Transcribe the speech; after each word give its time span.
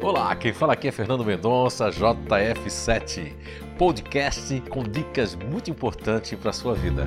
Olá, 0.00 0.34
quem 0.36 0.52
fala 0.52 0.74
aqui 0.74 0.86
é 0.86 0.92
Fernando 0.92 1.24
Mendonça, 1.24 1.90
JF7, 1.90 3.34
podcast 3.76 4.60
com 4.70 4.84
dicas 4.84 5.34
muito 5.34 5.72
importantes 5.72 6.38
para 6.38 6.50
a 6.50 6.52
sua 6.52 6.72
vida. 6.72 7.04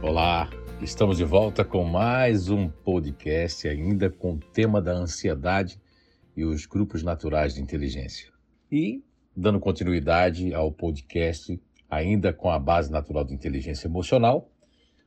Olá, 0.00 0.48
estamos 0.80 1.18
de 1.18 1.24
volta 1.24 1.66
com 1.66 1.84
mais 1.84 2.48
um 2.48 2.66
podcast, 2.66 3.68
ainda 3.68 4.08
com 4.08 4.32
o 4.32 4.38
tema 4.38 4.80
da 4.80 4.92
ansiedade 4.92 5.78
e 6.34 6.46
os 6.46 6.64
grupos 6.64 7.02
naturais 7.02 7.54
de 7.54 7.60
inteligência. 7.60 8.32
E 8.72 9.04
dando 9.36 9.60
continuidade 9.60 10.54
ao 10.54 10.72
podcast, 10.72 11.60
ainda 11.90 12.32
com 12.32 12.50
a 12.50 12.58
base 12.58 12.90
natural 12.90 13.22
de 13.22 13.34
inteligência 13.34 13.86
emocional, 13.86 14.48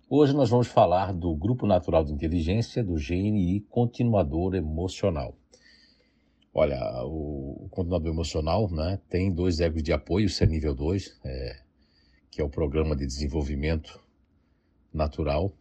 hoje 0.09 0.33
nós 0.33 0.49
vamos 0.49 0.67
falar 0.67 1.13
do 1.13 1.35
grupo 1.35 1.67
natural 1.67 2.03
de 2.03 2.13
inteligência 2.13 2.83
do 2.83 2.95
GNI 2.95 3.61
continuador 3.69 4.55
emocional. 4.55 5.35
Olha, 6.53 6.79
o, 7.03 7.67
continuador 7.69 8.11
emocional 8.11 8.69
né, 8.71 8.99
tem 9.09 9.31
dois 9.31 9.59
egos 9.59 9.83
de 9.83 9.93
apoio, 9.93 10.25
isso 10.25 10.43
é 10.43 10.47
nível 10.47 10.73
2, 10.73 11.19
é, 11.23 11.59
que 12.31 12.41
é 12.41 12.43
o 12.43 12.49
programa 12.49 12.95
de 12.95 13.05
desenvolvimento 13.05 13.99
natural, 14.91 15.53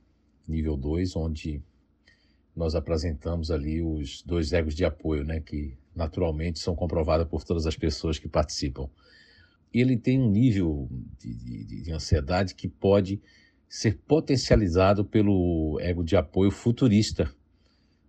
nível 0.48 0.76
2, 0.76 1.16
onde 1.16 1.62
nós 2.54 2.74
apresentamos 2.74 3.50
ali 3.50 3.82
os 3.82 4.22
dois 4.22 4.52
egos 4.52 4.74
de 4.74 4.84
apoio, 4.84 5.24
né, 5.24 5.40
que 5.40 5.76
naturalmente 5.94 6.58
são 6.58 6.74
comprovados 6.74 7.26
por 7.28 7.44
todas 7.44 7.66
as 7.66 7.76
pessoas 7.76 8.18
que 8.18 8.28
participam. 8.28 8.88
Ele 9.74 9.96
tem 9.98 10.18
um 10.18 10.30
nível 10.30 10.88
de, 11.18 11.34
de, 11.34 11.82
de 11.82 11.92
ansiedade 11.92 12.54
que 12.54 12.68
pode 12.68 13.20
ser 13.68 13.98
potencializado 14.06 15.04
pelo 15.04 15.78
ego 15.80 16.04
de 16.04 16.16
apoio 16.16 16.50
futurista, 16.50 17.30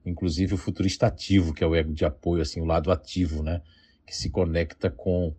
inclusive 0.05 0.53
o 0.53 0.58
futurista 0.58 1.08
ativo, 1.08 1.53
que 1.53 1.64
é 1.64 1.67
o 1.67 1.75
ego 1.75 1.94
de 1.94 2.05
apoio, 2.05 2.41
assim, 2.41 2.61
o 2.61 2.66
lado 2.66 2.91
ativo, 2.91 3.44
né, 3.44 3.61
que 4.05 4.16
se 4.16 4.30
conecta 4.30 4.89
com, 4.89 5.33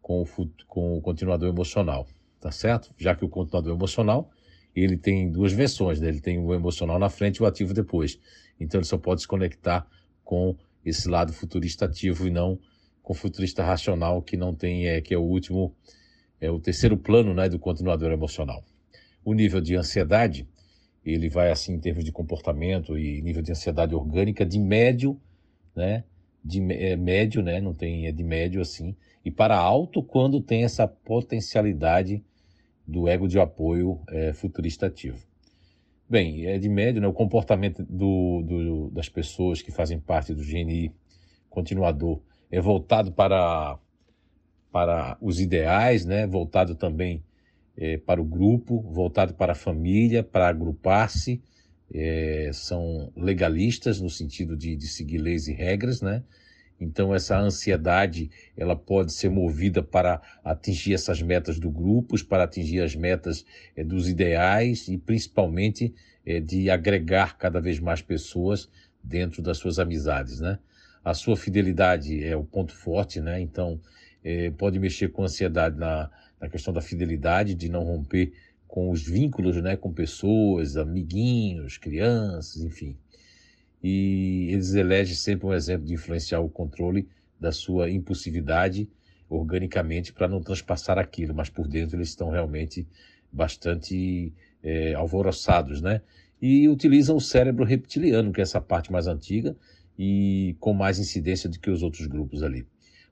com, 0.00 0.22
o, 0.22 0.26
com 0.66 0.96
o 0.96 1.00
continuador 1.00 1.48
emocional, 1.48 2.06
tá 2.40 2.50
certo? 2.50 2.94
Já 2.96 3.14
que 3.14 3.24
o 3.24 3.28
continuador 3.28 3.74
emocional 3.74 4.30
ele 4.74 4.96
tem 4.96 5.30
duas 5.30 5.52
versões, 5.52 6.00
né? 6.00 6.08
ele 6.08 6.20
tem 6.20 6.38
o 6.38 6.54
emocional 6.54 6.98
na 6.98 7.08
frente 7.08 7.36
e 7.38 7.42
o 7.42 7.46
ativo 7.46 7.74
depois. 7.74 8.18
Então 8.58 8.78
ele 8.78 8.86
só 8.86 8.98
pode 8.98 9.22
se 9.22 9.28
conectar 9.28 9.86
com 10.24 10.56
esse 10.84 11.08
lado 11.08 11.32
futurista 11.32 11.84
ativo 11.84 12.26
e 12.26 12.30
não 12.30 12.58
com 13.02 13.12
o 13.12 13.16
futurista 13.16 13.64
racional 13.64 14.22
que 14.22 14.36
não 14.36 14.54
tem, 14.54 14.86
é, 14.86 15.00
que 15.00 15.14
é 15.14 15.18
o 15.18 15.22
último, 15.22 15.74
é 16.40 16.50
o 16.50 16.60
terceiro 16.60 16.96
plano 16.96 17.32
né, 17.34 17.48
do 17.48 17.58
continuador 17.58 18.12
emocional. 18.12 18.62
O 19.24 19.34
nível 19.34 19.60
de 19.60 19.76
ansiedade, 19.76 20.48
ele 21.04 21.28
vai 21.28 21.50
assim 21.50 21.74
em 21.74 21.80
termos 21.80 22.04
de 22.04 22.12
comportamento 22.12 22.98
e 22.98 23.20
nível 23.22 23.42
de 23.42 23.52
ansiedade 23.52 23.94
orgânica 23.94 24.44
de 24.44 24.58
médio, 24.58 25.20
né, 25.74 26.04
de 26.44 26.60
é, 26.72 26.96
médio, 26.96 27.42
né, 27.42 27.60
não 27.60 27.74
tem, 27.74 28.06
é 28.06 28.12
de 28.12 28.22
médio 28.22 28.60
assim, 28.60 28.96
e 29.24 29.30
para 29.30 29.56
alto 29.56 30.02
quando 30.02 30.40
tem 30.40 30.64
essa 30.64 30.86
potencialidade 30.86 32.24
do 32.86 33.06
ego 33.06 33.28
de 33.28 33.38
apoio 33.38 34.00
é, 34.08 34.32
futurista 34.32 34.86
ativo. 34.86 35.26
Bem, 36.08 36.46
é 36.46 36.58
de 36.58 36.68
médio, 36.68 37.02
né, 37.02 37.06
o 37.06 37.12
comportamento 37.12 37.84
do, 37.84 38.42
do, 38.42 38.90
das 38.90 39.08
pessoas 39.08 39.60
que 39.60 39.70
fazem 39.70 40.00
parte 40.00 40.32
do 40.32 40.42
GNI 40.42 40.94
continuador 41.50 42.20
é 42.50 42.60
voltado 42.60 43.12
para, 43.12 43.78
para 44.72 45.18
os 45.20 45.38
ideais, 45.38 46.06
né, 46.06 46.26
voltado 46.26 46.74
também 46.74 47.22
é, 47.78 47.96
para 47.96 48.20
o 48.20 48.24
grupo, 48.24 48.82
voltado 48.82 49.32
para 49.34 49.52
a 49.52 49.56
família, 49.56 50.22
para 50.22 50.48
agrupar-se, 50.48 51.40
é, 51.94 52.50
são 52.52 53.10
legalistas 53.16 54.00
no 54.00 54.10
sentido 54.10 54.56
de, 54.56 54.76
de 54.76 54.86
seguir 54.88 55.18
leis 55.18 55.48
e 55.48 55.52
regras, 55.54 56.02
né, 56.02 56.22
então 56.80 57.14
essa 57.14 57.38
ansiedade, 57.38 58.30
ela 58.56 58.76
pode 58.76 59.12
ser 59.12 59.28
movida 59.28 59.82
para 59.82 60.20
atingir 60.44 60.94
essas 60.94 61.20
metas 61.20 61.58
do 61.58 61.70
grupos, 61.70 62.22
para 62.22 62.44
atingir 62.44 62.80
as 62.80 62.94
metas 62.94 63.44
é, 63.74 63.82
dos 63.82 64.08
ideais 64.08 64.88
e 64.88 64.96
principalmente 64.96 65.94
é, 66.24 66.40
de 66.40 66.70
agregar 66.70 67.36
cada 67.36 67.60
vez 67.60 67.80
mais 67.80 68.00
pessoas 68.00 68.68
dentro 69.02 69.42
das 69.42 69.58
suas 69.58 69.78
amizades, 69.78 70.40
né? 70.40 70.58
A 71.04 71.14
sua 71.14 71.36
fidelidade 71.36 72.22
é 72.22 72.36
o 72.36 72.44
ponto 72.44 72.74
forte, 72.74 73.20
né? 73.20 73.40
Então 73.40 73.80
é, 74.22 74.50
pode 74.50 74.78
mexer 74.78 75.08
com 75.08 75.24
ansiedade 75.24 75.78
na, 75.78 76.10
na 76.40 76.48
questão 76.48 76.72
da 76.72 76.80
fidelidade, 76.80 77.54
de 77.54 77.68
não 77.68 77.84
romper 77.84 78.32
com 78.66 78.90
os 78.90 79.02
vínculos, 79.02 79.56
né? 79.62 79.76
Com 79.76 79.92
pessoas, 79.92 80.76
amiguinhos, 80.76 81.78
crianças, 81.78 82.62
enfim 82.62 82.96
e 83.82 84.48
eles 84.50 84.74
elegem 84.74 85.14
sempre 85.14 85.46
um 85.46 85.52
exemplo 85.52 85.86
de 85.86 85.94
influenciar 85.94 86.40
o 86.40 86.48
controle 86.48 87.08
da 87.38 87.52
sua 87.52 87.90
impulsividade 87.90 88.88
organicamente 89.28 90.12
para 90.12 90.26
não 90.26 90.40
transpassar 90.40 90.98
aquilo, 90.98 91.34
mas 91.34 91.48
por 91.48 91.68
dentro 91.68 91.96
eles 91.96 92.08
estão 92.08 92.30
realmente 92.30 92.86
bastante 93.30 94.32
é, 94.62 94.94
alvoroçados, 94.94 95.80
né? 95.80 96.00
E 96.40 96.68
utilizam 96.68 97.16
o 97.16 97.20
cérebro 97.20 97.64
reptiliano, 97.64 98.32
que 98.32 98.40
é 98.40 98.42
essa 98.42 98.60
parte 98.60 98.90
mais 98.90 99.06
antiga 99.06 99.56
e 99.98 100.56
com 100.60 100.72
mais 100.72 100.98
incidência 100.98 101.48
do 101.48 101.58
que 101.58 101.70
os 101.70 101.82
outros 101.82 102.06
grupos 102.06 102.42
ali. 102.42 102.66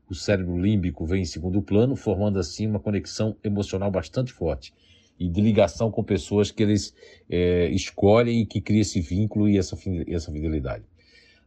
O 0.09 0.15
cérebro 0.15 0.57
límbico 0.59 1.05
vem 1.05 1.23
em 1.23 1.27
segundo 1.27 1.61
plano, 1.61 1.97
formando 1.97 2.39
assim 2.39 2.67
uma 2.67 2.81
conexão 2.81 3.37
emocional 3.43 3.91
bastante 3.91 4.33
forte 4.33 4.73
e 5.19 5.29
de 5.29 5.41
ligação 5.41 5.91
com 5.91 6.05
pessoas 6.05 6.51
que 6.51 6.63
eles 6.63 6.95
é, 7.29 7.69
escolhem 7.69 8.43
e 8.43 8.47
que 8.47 8.61
cria 8.61 8.83
esse 8.83 9.01
vínculo 9.01 9.49
e 9.49 9.59
essa, 9.59 9.77
essa 10.09 10.31
fidelidade. 10.31 10.85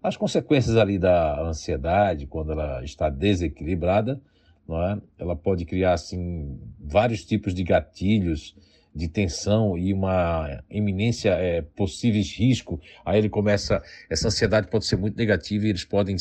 As 0.01 0.17
consequências 0.17 0.75
ali 0.75 0.97
da 0.97 1.41
ansiedade, 1.41 2.25
quando 2.25 2.51
ela 2.51 2.83
está 2.83 3.09
desequilibrada, 3.09 4.19
não 4.67 4.81
é? 4.81 5.01
ela 5.17 5.35
pode 5.35 5.65
criar 5.65 5.93
assim 5.93 6.59
vários 6.79 7.25
tipos 7.25 7.53
de 7.53 7.63
gatilhos 7.63 8.55
de 8.95 9.07
tensão 9.07 9.77
e 9.77 9.93
uma 9.93 10.63
iminência 10.69 11.31
é, 11.31 11.61
possíveis 11.61 12.31
risco. 12.33 12.79
Aí 13.05 13.19
ele 13.19 13.29
começa, 13.29 13.83
essa 14.09 14.27
ansiedade 14.27 14.67
pode 14.67 14.85
ser 14.85 14.95
muito 14.95 15.15
negativa 15.15 15.65
e 15.65 15.69
eles 15.69 15.85
podem 15.85 16.15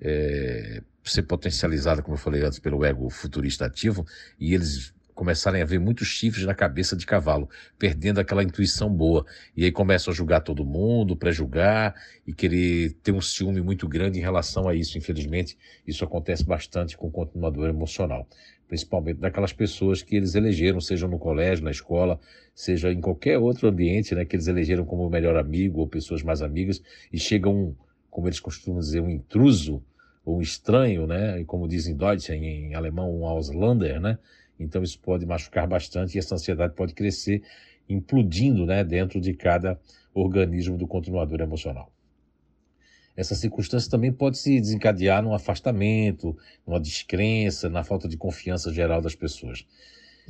é, 0.00 0.82
ser 1.04 1.22
potencializada, 1.22 2.02
como 2.02 2.14
eu 2.14 2.18
falei 2.18 2.42
antes, 2.42 2.58
pelo 2.58 2.84
ego 2.84 3.08
futurista 3.10 3.66
ativo 3.66 4.06
e 4.38 4.54
eles 4.54 4.92
começarem 5.14 5.62
a 5.62 5.64
ver 5.64 5.78
muitos 5.78 6.08
chifres 6.08 6.44
na 6.46 6.54
cabeça 6.54 6.96
de 6.96 7.06
cavalo, 7.06 7.48
perdendo 7.78 8.18
aquela 8.18 8.42
intuição 8.42 8.90
boa. 8.90 9.24
E 9.56 9.64
aí 9.64 9.70
começam 9.70 10.12
a 10.12 10.14
julgar 10.14 10.40
todo 10.40 10.64
mundo, 10.64 11.16
pré-julgar 11.16 11.94
e 12.26 12.32
querer 12.32 12.92
ter 13.02 13.12
um 13.12 13.20
ciúme 13.20 13.60
muito 13.60 13.86
grande 13.86 14.18
em 14.18 14.22
relação 14.22 14.68
a 14.68 14.74
isso. 14.74 14.96
Infelizmente, 14.96 15.56
isso 15.86 16.04
acontece 16.04 16.44
bastante 16.44 16.96
com 16.96 17.08
o 17.08 17.10
continuador 17.10 17.68
emocional, 17.68 18.26
principalmente 18.66 19.18
daquelas 19.18 19.52
pessoas 19.52 20.02
que 20.02 20.16
eles 20.16 20.34
elegeram, 20.34 20.80
seja 20.80 21.06
no 21.06 21.18
colégio, 21.18 21.64
na 21.64 21.70
escola, 21.70 22.18
seja 22.54 22.90
em 22.90 23.00
qualquer 23.00 23.38
outro 23.38 23.68
ambiente, 23.68 24.14
né, 24.14 24.24
que 24.24 24.34
eles 24.34 24.46
elegeram 24.46 24.84
como 24.84 25.08
melhor 25.08 25.36
amigo 25.36 25.80
ou 25.80 25.86
pessoas 25.86 26.22
mais 26.22 26.42
amigas, 26.42 26.82
e 27.12 27.18
chega 27.18 27.48
um, 27.48 27.74
como 28.10 28.28
eles 28.28 28.40
costumam 28.40 28.80
dizer, 28.80 29.00
um 29.00 29.10
intruso 29.10 29.82
ou 30.24 30.40
estranho, 30.40 31.06
né, 31.06 31.40
e 31.40 31.44
como 31.44 31.66
dizem 31.66 31.96
Deutsch 31.96 32.30
em, 32.30 32.44
em 32.44 32.74
alemão, 32.74 33.12
um 33.14 33.26
Auslander, 33.26 34.00
né, 34.00 34.18
então 34.58 34.82
isso 34.82 34.98
pode 35.00 35.26
machucar 35.26 35.66
bastante 35.66 36.14
e 36.14 36.18
essa 36.18 36.34
ansiedade 36.34 36.74
pode 36.74 36.94
crescer, 36.94 37.42
implodindo 37.88 38.64
né, 38.64 38.84
dentro 38.84 39.20
de 39.20 39.34
cada 39.34 39.80
organismo 40.14 40.78
do 40.78 40.86
continuador 40.86 41.40
emocional. 41.40 41.92
Essa 43.16 43.34
circunstância 43.34 43.90
também 43.90 44.12
pode 44.12 44.38
se 44.38 44.58
desencadear 44.58 45.22
num 45.22 45.34
afastamento, 45.34 46.36
numa 46.66 46.80
descrença, 46.80 47.68
na 47.68 47.84
falta 47.84 48.08
de 48.08 48.16
confiança 48.16 48.72
geral 48.72 49.02
das 49.02 49.14
pessoas. 49.14 49.66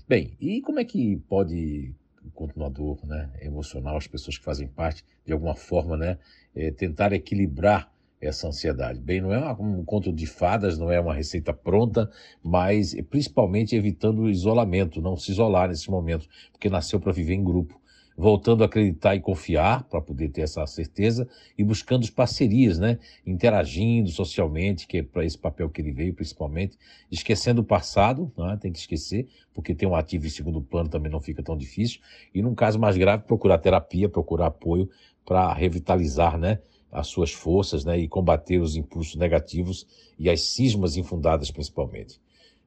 Bem, 0.09 0.36
e 0.41 0.60
como 0.62 0.80
é 0.80 0.84
que 0.84 1.16
pode 1.28 1.94
o 2.24 2.30
continuador 2.30 3.04
né, 3.06 3.30
emocional, 3.41 3.97
as 3.97 4.06
pessoas 4.06 4.39
que 4.39 4.44
fazem 4.44 4.66
parte, 4.66 5.04
de 5.24 5.33
alguma 5.33 5.54
forma, 5.54 5.97
né, 5.97 6.18
é, 6.54 6.71
tentar 6.71 7.12
equilibrar 7.12 7.91
essa 8.22 8.47
ansiedade. 8.47 9.01
Bem, 9.01 9.21
não 9.21 9.34
é 9.34 9.53
um 9.54 9.84
conto 9.84 10.13
de 10.13 10.27
fadas, 10.27 10.78
não 10.78 10.91
é 10.91 11.01
uma 11.01 11.13
receita 11.13 11.53
pronta, 11.53 12.09
mas 12.42 12.95
principalmente 13.10 13.74
evitando 13.74 14.22
o 14.22 14.30
isolamento, 14.30 15.03
não 15.03 15.16
se 15.16 15.33
isolar 15.33 15.69
nesse 15.69 15.91
momento, 15.91 16.28
porque 16.53 16.71
nasceu 16.71 17.01
para 17.01 17.13
viver 17.13 17.34
em 17.34 17.42
grupo. 17.42 17.80
Voltando 18.15 18.63
a 18.63 18.66
acreditar 18.66 19.16
e 19.16 19.21
confiar 19.21 19.84
para 19.84 20.01
poder 20.01 20.28
ter 20.28 20.42
essa 20.42 20.65
certeza 20.66 21.27
e 21.57 21.65
buscando 21.65 22.10
parcerias, 22.13 22.78
né? 22.78 22.98
Interagindo 23.27 24.10
socialmente, 24.10 24.86
que 24.86 24.98
é 24.98 25.03
para 25.03 25.25
esse 25.25 25.39
papel 25.39 25.71
que 25.71 25.80
ele 25.80 25.92
veio, 25.92 26.13
principalmente. 26.13 26.77
Esquecendo 27.10 27.63
o 27.63 27.65
passado, 27.65 28.30
né? 28.36 28.59
tem 28.60 28.71
que 28.71 28.78
esquecer, 28.78 29.27
porque 29.54 29.75
ter 29.75 29.86
um 29.86 29.97
ativo 29.97 30.27
em 30.27 30.30
segundo 30.30 30.60
plano 30.60 30.91
também 30.91 31.10
não 31.10 31.21
fica 31.21 31.42
tão 31.42 31.57
difícil. 31.57 32.01
E 32.34 32.42
num 32.42 32.54
caso 32.54 32.78
mais 32.78 32.98
grave, 32.98 33.25
procurar 33.25 33.57
terapia, 33.57 34.10
procurar 34.10 34.48
apoio 34.48 34.91
para 35.25 35.51
revitalizar, 35.54 36.39
né? 36.39 36.59
As 36.92 37.06
suas 37.06 37.33
forças 37.33 37.84
né, 37.86 37.98
e 37.98 38.06
combater 38.06 38.59
os 38.59 38.77
impulsos 38.77 39.16
negativos 39.16 39.86
e 40.18 40.28
as 40.28 40.42
cismas 40.42 40.98
infundadas 40.98 41.50
principalmente. 41.50 42.21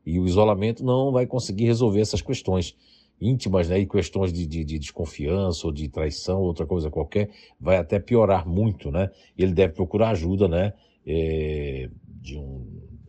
E 0.03 0.19
o 0.19 0.25
isolamento 0.25 0.83
não 0.83 1.11
vai 1.11 1.27
conseguir 1.27 1.65
resolver 1.65 2.01
essas 2.01 2.21
questões. 2.21 2.75
íntimas, 3.21 3.69
né, 3.69 3.79
e 3.79 3.85
questões 3.85 4.33
de, 4.33 4.45
de, 4.45 4.65
de, 4.65 4.77
desconfiança 4.77 5.65
ou 5.65 5.71
de 5.71 5.87
traição, 5.87 6.41
outra 6.41 6.65
coisa 6.65 6.89
qualquer, 6.89 7.29
vai 7.57 7.77
até 7.77 7.97
piorar 7.97 8.45
muito, 8.45 8.91
né? 8.91 9.09
Ele 9.37 9.53
deve 9.53 9.71
procurar 9.71 10.09
ajuda, 10.09 10.49
né, 10.49 10.73
é, 11.07 11.89
de, 12.21 12.37
um, 12.37 12.65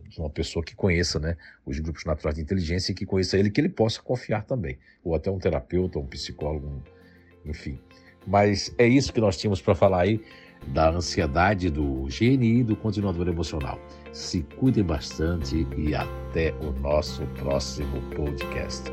de 0.09 0.21
uma 0.21 0.31
pessoa 0.31 0.65
que 0.65 0.77
conheça, 0.77 1.19
né, 1.19 1.37
os 1.65 1.81
grupos 1.81 2.05
naturais 2.05 2.37
de 2.37 2.43
inteligência 2.43 2.93
e 2.93 2.95
que 2.95 3.05
conheça 3.05 3.37
ele, 3.37 3.51
que 3.51 3.61
ele 3.61 3.69
possa 3.69 4.01
confiar 4.01 4.45
também, 4.45 4.79
ou 5.03 5.13
até 5.13 5.29
um 5.29 5.41
terapeuta, 5.41 5.99
um 5.99 6.07
psicólogo, 6.07 6.69
um, 6.69 7.51
enfim. 7.51 7.77
Mas 8.25 8.73
é 8.79 8.87
isso 8.87 9.13
que 9.13 9.21
nós 9.21 9.37
tínhamos 9.37 9.61
para 9.61 9.75
falar 9.75 10.03
aí 10.03 10.21
da 10.69 10.91
ansiedade, 10.91 11.71
do 11.71 12.07
GNI, 12.09 12.63
do 12.63 12.77
continuador 12.77 13.29
emocional. 13.29 13.79
Se 14.13 14.43
cuidem 14.59 14.85
bastante 14.85 15.67
e 15.77 15.95
até 15.95 16.55
o 16.61 16.73
nosso 16.81 17.23
próximo 17.39 18.01
podcast. 18.15 18.85